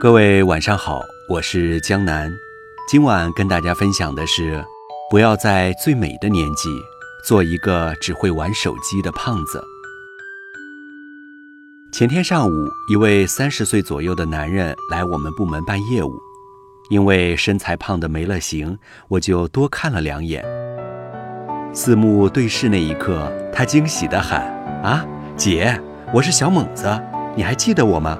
[0.00, 2.32] 各位晚上好，我是江南。
[2.88, 4.64] 今晚跟大家分享的是，
[5.10, 6.68] 不要在最美的年纪
[7.24, 9.60] 做一个只会玩手机的胖子。
[11.92, 12.52] 前天上午，
[12.88, 16.16] 一位三十岁左右的男人来我们部门办业务，
[16.90, 18.78] 因为身材胖得没了形，
[19.08, 20.44] 我就多看了两眼。
[21.74, 24.46] 四目对视那一刻，他惊喜的喊
[24.80, 25.04] ：“啊，
[25.36, 25.76] 姐，
[26.14, 26.86] 我是小猛子，
[27.34, 28.16] 你还记得我吗？”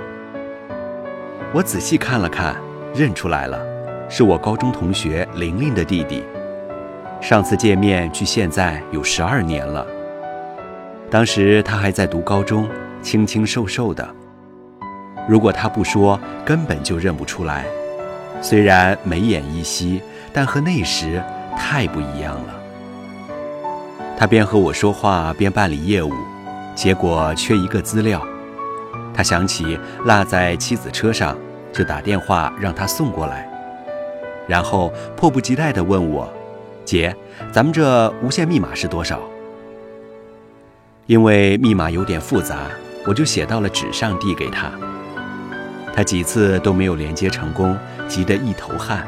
[1.55, 2.55] 我仔细看了看，
[2.95, 3.59] 认出来了，
[4.11, 6.23] 是我高中同学玲玲的弟弟。
[7.23, 9.87] 上次见面距现在有十二年了。
[11.11, 12.69] 当时他还在读高中，
[13.01, 14.07] 清清瘦瘦的。
[15.27, 17.65] 如果他不说，根本就认不出来。
[18.43, 20.03] 虽然眉眼依稀，
[20.35, 21.23] 但和那时
[21.57, 22.55] 太不一样了。
[24.19, 26.13] 他边和我说话边办理业务，
[26.75, 28.23] 结果缺一个资料。
[29.19, 31.37] 他想起落在妻子车上，
[31.73, 33.51] 就打电话让他送过来，
[34.47, 36.33] 然后迫不及待地问我
[36.87, 37.13] ：“姐，
[37.51, 39.21] 咱们这无线密码是多少？”
[41.07, 42.59] 因为密码有点复杂，
[43.09, 44.71] 我就写到了纸上递给他。
[45.93, 49.05] 他几次都没有连接成功，急得一头汗。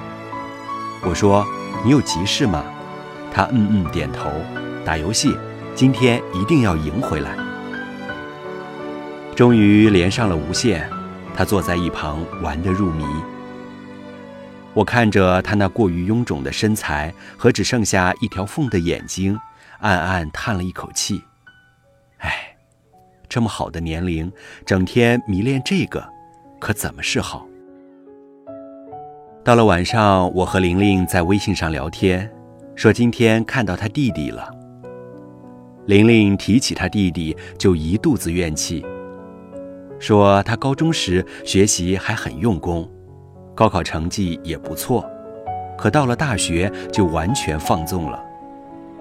[1.05, 1.47] 我说
[1.87, 2.65] ：“你有急事吗？”
[3.33, 4.29] 他嗯嗯点头。
[4.85, 5.37] 打游戏，
[5.73, 7.31] 今天一定要赢回来。
[9.41, 10.87] 终于连上了无线，
[11.35, 13.07] 他坐在一旁玩得入迷。
[14.75, 19.41] 我看着他那过于臃肿的身材和只剩下一条缝的眼睛，
[19.79, 21.23] 暗暗叹了一口气。
[22.19, 22.55] 唉，
[23.31, 24.31] 这么好的年龄，
[24.67, 26.07] 整天迷恋这个，
[26.59, 27.47] 可怎么是好？
[29.43, 32.31] 到了晚上，我和玲玲在微信上聊天，
[32.75, 34.55] 说今天看到他弟弟了。
[35.87, 38.85] 玲玲提起他弟弟，就一肚子怨气。
[40.01, 42.91] 说他高中时学习还很用功，
[43.55, 45.09] 高考成绩也不错，
[45.77, 48.19] 可到了大学就完全放纵了，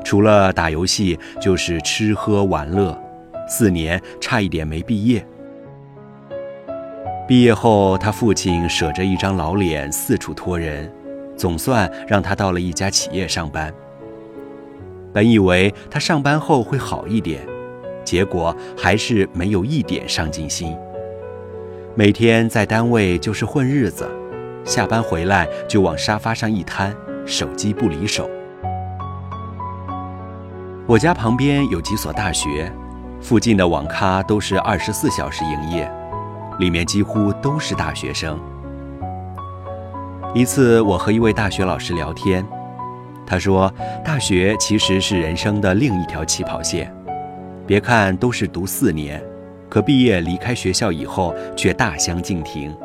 [0.03, 2.95] 除了打游戏就是吃喝玩乐，
[3.47, 5.25] 四年差一点没毕业。
[7.25, 10.91] 毕业后，他父亲舍着一张老脸四处托人，
[11.37, 13.73] 总算让他到了一家企业上班。
[15.13, 17.39] 本以为他上班后会好一点，
[18.03, 20.75] 结果还是没有一点上进心。
[21.99, 24.09] 每天在单位就是混日子，
[24.63, 26.95] 下班回来就往沙发上一瘫，
[27.25, 28.29] 手机不离手。
[30.87, 32.71] 我家旁边有几所大学，
[33.19, 35.91] 附近的网咖都是二十四小时营业，
[36.57, 38.39] 里面几乎都是大学生。
[40.33, 42.47] 一次，我和一位大学老师聊天，
[43.27, 43.69] 他说
[44.05, 46.89] ：“大学其实是人生的另一条起跑线，
[47.67, 49.21] 别看都是读四年。”
[49.69, 52.75] 可毕业离开学校以后，却大相径庭。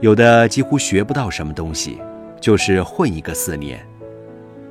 [0.00, 1.98] 有的几乎学不到什么东西，
[2.40, 3.78] 就是混一个四年；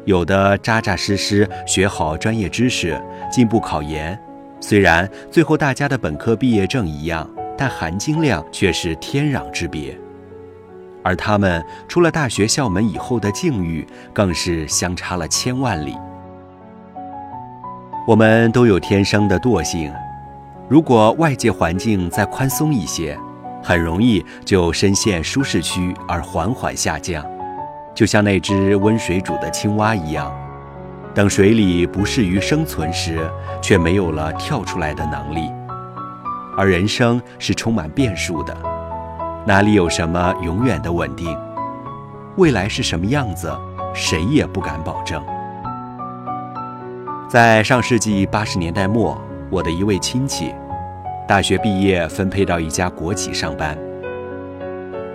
[0.05, 3.01] 有的扎扎实实学好专业知识，
[3.31, 4.17] 进步考研。
[4.61, 9.97] 虽然最后大家的本科毕业证一样，但含金量却是天壤之别。
[11.03, 15.95] 而他们出了大学校门以后的境遇，更是相差了千万里。
[18.07, 19.91] 我们都有天生的惰性。
[20.67, 23.15] 如果外界环境再宽松一些，
[23.61, 27.23] 很容易就深陷舒适区而缓缓下降，
[27.93, 30.33] 就像那只温水煮的青蛙一样，
[31.13, 33.29] 等水里不适于生存时，
[33.61, 35.51] 却没有了跳出来的能力。
[36.57, 38.57] 而人生是充满变数的，
[39.45, 41.37] 哪里有什么永远的稳定？
[42.37, 43.55] 未来是什么样子，
[43.93, 45.23] 谁也不敢保证。
[47.29, 49.15] 在上世纪八十年代末。
[49.51, 50.53] 我的一位亲戚，
[51.27, 53.77] 大学毕业分配到一家国企上班。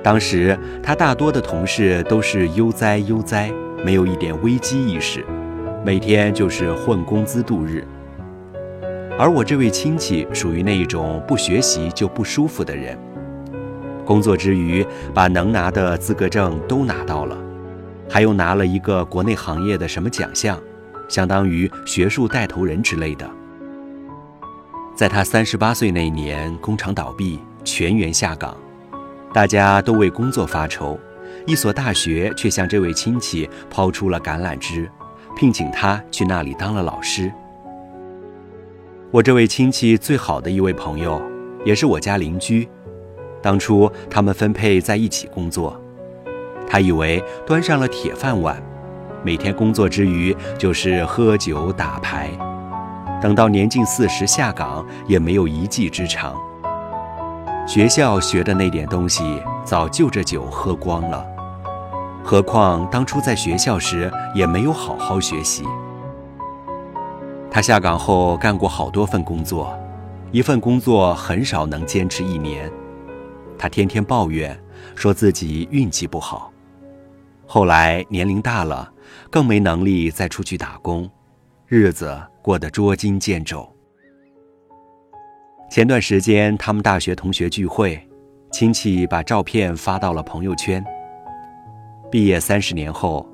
[0.03, 3.51] 当时他大多的同事都是悠哉悠哉，
[3.85, 5.25] 没有一点危机意识，
[5.85, 7.87] 每天就是混工资度日。
[9.19, 12.97] 而我这位亲戚属于那一种不学习就不舒服的人，
[14.07, 17.37] 工作之余把能拿的资格证都拿到了，
[18.09, 20.59] 还又拿了一个国内行业的什么奖项，
[21.09, 23.29] 相当于学术带头人之类的。
[25.01, 28.55] 在他三十八岁那年，工厂倒闭，全员下岗，
[29.33, 31.01] 大家都为工作发愁，
[31.47, 34.91] 一所大学却向这位亲戚抛出了橄榄枝，
[35.35, 37.33] 聘请他去那里当了老师。
[39.11, 41.19] 我这位亲戚最好的一位朋友，
[41.65, 42.69] 也是我家邻居，
[43.41, 45.81] 当初他们分配在一起工作，
[46.69, 48.63] 他以为端上了铁饭碗，
[49.25, 52.31] 每天工作之余就是喝酒打牌。
[53.21, 56.35] 等到年近四十下岗，也没有一技之长。
[57.67, 61.25] 学校学的那点东西，早就着酒喝光了。
[62.25, 65.65] 何况当初在学校时也没有好好学习。
[67.51, 69.79] 他下岗后干过好多份工作，
[70.33, 72.71] 一份工作很少能坚持一年。
[73.59, 74.59] 他天天抱怨，
[74.95, 76.51] 说自己运气不好。
[77.47, 78.91] 后来年龄大了，
[79.31, 81.11] 更没能力再出去打工，
[81.73, 83.65] 日子过得捉襟见肘。
[85.71, 87.97] 前段时间他们大学同学聚会，
[88.51, 90.85] 亲戚把照片发到了朋友圈。
[92.11, 93.25] 毕业三十年后，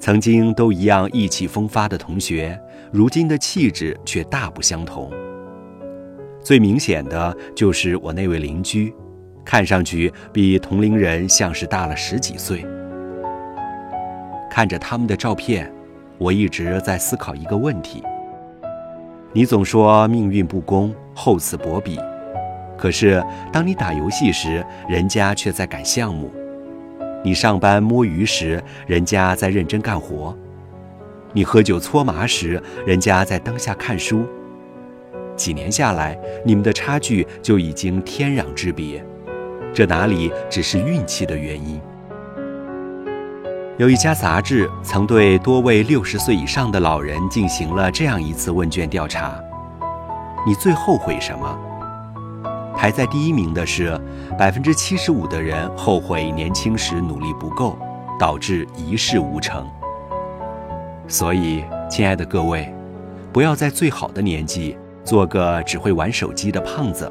[0.00, 2.60] 曾经都一样意气风发的同学，
[2.92, 5.08] 如今的气质却大不相同。
[6.42, 8.92] 最明显的就是我那位邻居，
[9.44, 12.66] 看上去比同龄人像是大了十几岁。
[14.50, 15.72] 看着他们的照片，
[16.18, 18.02] 我一直在思考一个问题：
[19.32, 21.98] 你总说命运不公，厚此薄彼，
[22.78, 23.22] 可是
[23.52, 26.30] 当你打游戏时，人家却在赶项目。
[27.24, 30.32] 你上班摸鱼时，人家在认真干活；
[31.32, 34.24] 你喝酒搓麻时，人家在灯下看书。
[35.34, 39.04] 几年下来，你们的差距就已经天壤之别，
[39.72, 41.80] 这哪里只是运气的原因？
[43.76, 49.34] 有一家杂志曾对多位六十岁以上的老人进行了这样一次问卷调查：
[50.46, 51.58] 你最后悔什么？
[52.76, 54.00] 排在第一名的是，
[54.38, 57.76] 百分之七十五的人后悔年轻时努力不够，
[58.16, 59.66] 导致一事无成。
[61.08, 62.72] 所以，亲爱的各位，
[63.32, 67.10] 不要在最好的年纪做个只会玩手机的胖子，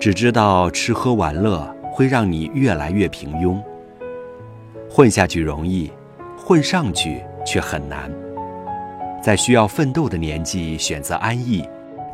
[0.00, 3.62] 只知道吃喝玩乐会让你越来越平庸。
[4.96, 5.92] 混下去容易，
[6.38, 8.10] 混上去却很难。
[9.22, 11.62] 在需要奋斗的年纪选择安逸。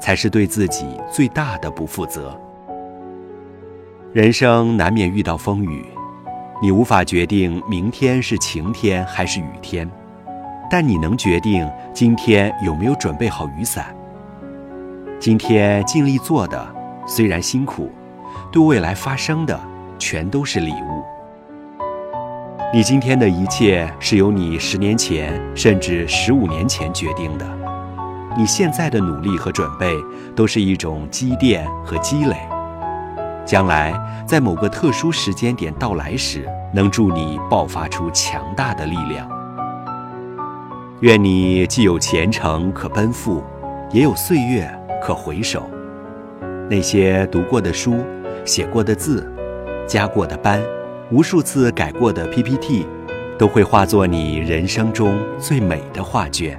[0.00, 2.36] 才是对自己最大的不负责。
[4.12, 5.86] 人生难免遇到风雨，
[6.60, 9.88] 你无法决定明天是晴天还是雨天，
[10.68, 13.94] 但你能决定今天有没有准备好雨伞。
[15.20, 16.74] 今天尽力做的
[17.06, 17.88] 虽然辛苦，
[18.50, 19.60] 对未来发生的
[20.00, 20.91] 全都是礼物。
[22.74, 27.44] 你今天的一切是由你十年前甚至十五年前决定的。
[28.34, 29.94] 你现在的努力和准备，
[30.34, 32.34] 都是一种积淀和积累，
[33.44, 33.92] 将来
[34.26, 39.28] 在某个特殊时间点到来时，能助你爆发出强大的力量。
[41.00, 43.44] 愿你既有前程可奔赴，
[43.90, 44.66] 也有岁月
[45.02, 45.68] 可回首。
[46.70, 47.98] 那些读过的书、
[48.46, 49.30] 写过的字、
[49.86, 50.58] 加过的班、
[51.12, 52.86] 无数次改过的 PPT，
[53.38, 56.58] 都会化作你人生中最美的画卷。